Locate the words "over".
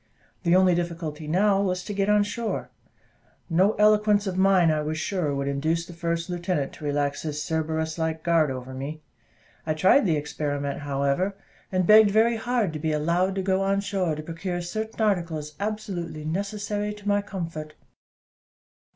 8.49-8.73